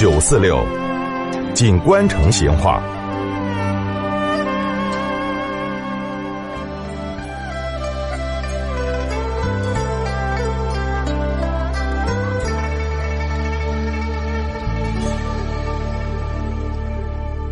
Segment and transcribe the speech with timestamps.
[0.00, 0.64] 九四六，
[1.54, 2.82] 锦官城闲话。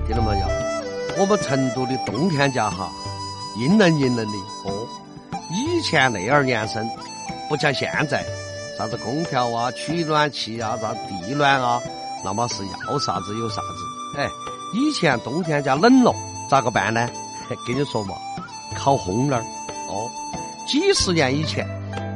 [0.06, 0.46] 听到没有？
[1.18, 2.90] 我们成都的冬天家哈，
[3.58, 4.88] 阴冷阴冷的哦。
[5.50, 6.88] 以前那二年生，
[7.46, 8.24] 不像现在，
[8.78, 11.78] 啥子空调啊、取暖器啊、啥地暖啊，
[12.24, 14.18] 那么是要啥子有啥子。
[14.18, 14.28] 哎，
[14.72, 16.14] 以前冬天家冷了，
[16.50, 17.08] 咋个办呢？
[17.66, 18.14] 跟你说嘛，
[18.76, 19.40] 烤烘儿。
[19.88, 20.10] 哦，
[20.66, 21.66] 几十年以前，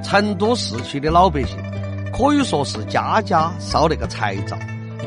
[0.02, 1.56] 成都市区的老百姓
[2.12, 4.56] 可以说是家家烧那个柴灶，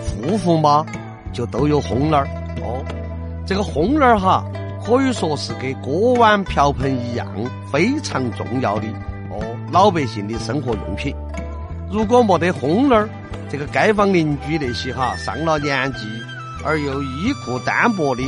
[0.02, 0.84] 户户嘛
[1.32, 2.28] 就都有烘儿。
[2.64, 2.84] 哦，
[3.46, 4.44] 这个烘儿哈，
[4.84, 7.28] 可以说是跟锅碗瓢盆一样
[7.72, 8.88] 非常重要的
[9.30, 9.40] 哦，
[9.72, 11.16] 老百姓的生活用品。
[11.92, 13.08] 如果没得烘儿，
[13.50, 16.00] 这个街坊邻居那些哈上了年纪
[16.64, 18.24] 而又衣裤单薄的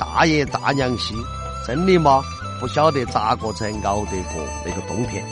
[0.00, 1.14] 大爷大娘些，
[1.66, 2.22] 真的吗？
[2.58, 5.22] 不晓得咋个才熬得过那个冬天。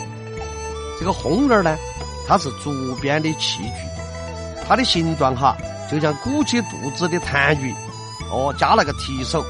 [0.98, 1.76] 这个烘儿呢，
[2.28, 5.56] 它是竹编的器具，它的形状哈，
[5.90, 7.74] 就像鼓起肚子的痰盂。
[8.30, 9.44] 哦，加了个提手，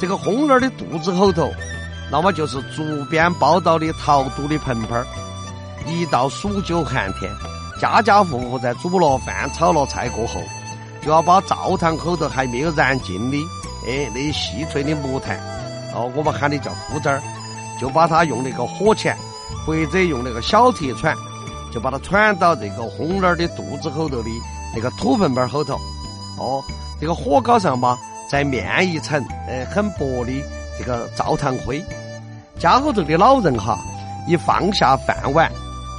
[0.00, 1.52] 这个烘儿的肚子后头，
[2.10, 5.06] 那么就是竹编包到的陶土的盆盆儿。
[5.86, 7.30] 一到数九寒天，
[7.78, 10.40] 家家户户在煮了饭、炒了菜过后，
[11.00, 13.36] 就要把灶堂口头还没有燃尽的，
[13.86, 15.38] 哎，那细脆的木炭，
[15.94, 17.22] 哦，我们喊的叫铺子儿，
[17.80, 19.16] 就把它用那个火钳，
[19.64, 21.14] 或者用那个小铁铲，
[21.72, 24.30] 就把它铲到这个烘儿的肚子后头的
[24.74, 25.74] 那个土盆盆后头，
[26.38, 26.62] 哦。
[27.00, 27.96] 这个火高上嘛，
[28.28, 30.32] 再面一层，呃，很薄的
[30.76, 31.80] 这个灶堂灰。
[32.58, 33.78] 家后头的老人哈，
[34.26, 35.48] 一放下饭碗，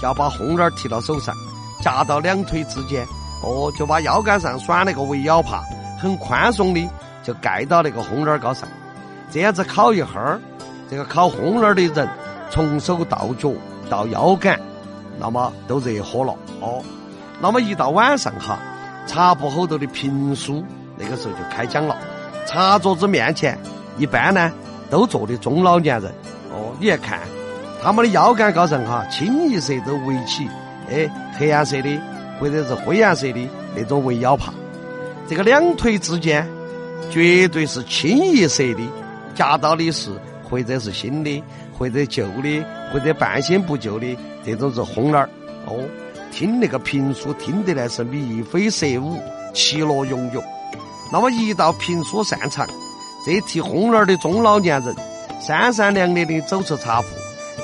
[0.02, 1.33] 就要把红儿提到手上，
[1.81, 3.05] 夹到两腿之间，
[3.44, 5.63] 哦，就把腰杆上拴那个围腰帕，
[5.99, 6.89] 很宽松的
[7.23, 8.67] 就盖到那个烘儿高上。
[9.31, 10.39] 这样子烤一会儿，
[10.89, 12.09] 这个烤烘儿的人
[12.49, 13.52] 从手到脚
[13.89, 14.59] 到腰杆，
[15.20, 16.83] 那么都热火了哦。
[17.39, 18.59] 那么一到晚上哈，
[19.08, 20.64] 茶铺后头的评书。
[20.98, 21.95] 那个时候就开讲了，
[22.45, 23.58] 茶桌子面前
[23.98, 24.52] 一般呢
[24.89, 26.11] 都坐的中老年人。
[26.52, 27.20] 哦，你看
[27.81, 30.45] 他们的腰杆高上哈，清一色都围起
[30.92, 31.09] 哎
[31.39, 31.89] 黑颜色的
[32.39, 34.54] 或者是灰颜色的那种围腰帕。
[35.27, 36.45] 这个两腿之间
[37.10, 38.82] 绝对是清一色的，
[39.33, 40.11] 夹到的是
[40.49, 41.42] 或者是新的，
[41.78, 45.30] 或者旧的，或者半新不旧的这种是烘儿。
[45.66, 45.80] 哦，
[46.32, 49.17] 听那个评书听得来是眉飞色舞，
[49.54, 50.44] 其乐融融。
[51.11, 52.67] 那么一到评书散场，
[53.26, 54.95] 这提烘儿的中老年人
[55.39, 57.08] 三三两两的走出茶铺，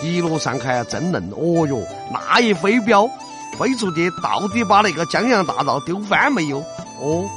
[0.01, 1.23] 一路上还要争论。
[1.31, 1.81] 哦哟，
[2.11, 3.09] 那一飞镖
[3.57, 6.59] 飞出去，到底把那个江洋大盗丢翻没有？
[7.01, 7.29] 哦，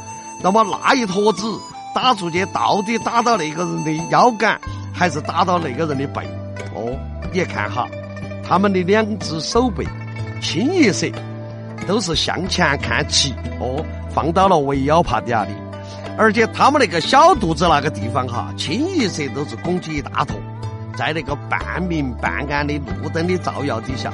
[0.43, 1.59] 那么那一坨子
[1.95, 4.61] 打出去，到底打到那个人的腰杆，
[4.93, 6.23] 还是打到那个人的背？
[6.75, 6.97] 哦，
[7.33, 7.87] 你看哈，
[8.47, 9.87] 他们的两只手背
[10.41, 11.07] 清一色
[11.87, 15.51] 都是向前看齐，哦，放到了围腰帕底下的。
[16.17, 20.37] 而且他们那个小肚子那个地方哈，清一色都是拱起一大坨，
[20.97, 24.13] 在那个半明半暗的路灯的照耀底下，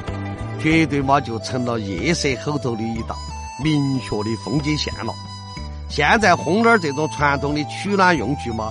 [0.60, 3.14] 绝对嘛就成了夜色后头的一道
[3.62, 5.12] 明确的风景线了。
[5.88, 8.70] 现在烘儿这种传统的取暖用具嘛，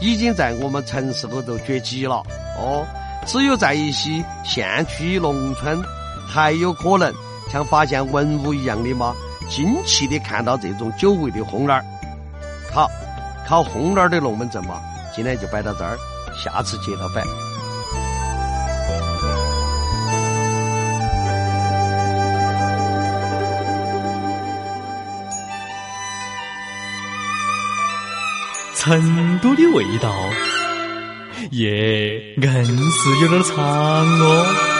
[0.00, 2.16] 已经在我们城市里头绝迹了
[2.58, 2.84] 哦。
[3.26, 5.82] 只有在一些县区农村，
[6.26, 7.12] 还有可能
[7.50, 9.14] 像发现文物一样的嘛，
[9.48, 11.84] 惊奇的看到这种久违的烘儿。
[12.72, 12.90] 好，
[13.46, 14.80] 烤烘儿的龙门阵嘛，
[15.14, 15.96] 今天就摆到这儿，
[16.36, 17.22] 下次接着摆。
[28.84, 30.14] 成都的味道，
[31.52, 34.73] 耶，硬是有点长哦。